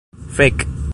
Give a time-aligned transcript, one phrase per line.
[0.27, 0.89] fek